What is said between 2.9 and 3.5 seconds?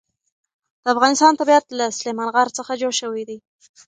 شوی دی.